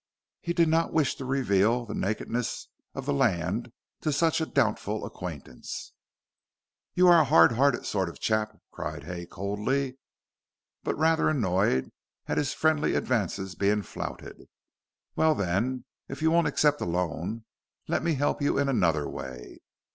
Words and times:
He 0.41 0.51
did 0.53 0.67
not 0.67 0.91
wish 0.93 1.13
to 1.17 1.25
reveal 1.25 1.85
the 1.85 1.93
nakedness 1.93 2.67
of 2.95 3.05
the 3.05 3.13
land 3.13 3.71
to 4.01 4.11
such 4.11 4.41
a 4.41 4.47
doubtful 4.47 5.05
acquaintance. 5.05 5.93
"You 6.95 7.07
are 7.07 7.21
a 7.21 7.25
hard 7.25 7.51
hearted 7.51 7.85
sort 7.85 8.09
of 8.09 8.19
chap," 8.19 8.57
said 8.75 9.03
Hay 9.03 9.27
coldly, 9.27 9.99
but 10.83 10.97
rather 10.97 11.29
annoyed 11.29 11.91
at 12.25 12.39
his 12.39 12.51
friendly 12.51 12.95
advances 12.95 13.53
being 13.53 13.83
flouted. 13.83 14.49
"Well, 15.15 15.35
then, 15.35 15.85
if 16.07 16.23
you 16.23 16.31
won't 16.31 16.47
accept 16.47 16.81
a 16.81 16.85
loan, 16.85 17.45
let 17.87 18.01
me 18.01 18.15
help 18.15 18.41
you 18.41 18.57
in 18.57 18.69
another 18.69 19.07
way. 19.07 19.59